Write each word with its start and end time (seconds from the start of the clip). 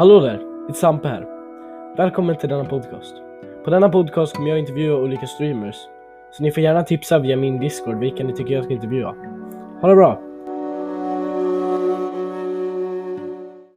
Hallå 0.00 0.20
där, 0.20 0.36
det 0.66 0.72
är 0.72 0.74
Sampe 0.74 1.08
här. 1.08 1.26
Välkommen 1.96 2.36
till 2.36 2.48
denna 2.48 2.64
podcast. 2.64 3.14
På 3.64 3.70
denna 3.70 3.88
podcast 3.88 4.36
kommer 4.36 4.48
jag 4.48 4.58
intervjua 4.58 4.96
olika 4.96 5.26
streamers. 5.26 5.76
Så 6.30 6.42
ni 6.42 6.50
får 6.50 6.62
gärna 6.62 6.82
tipsa 6.82 7.18
via 7.18 7.36
min 7.36 7.60
discord 7.60 7.98
vilka 7.98 8.24
ni 8.24 8.32
tycker 8.32 8.54
jag 8.54 8.64
ska 8.64 8.74
intervjua. 8.74 9.14
Ha 9.80 9.88
det 9.88 9.94
bra! 9.94 10.29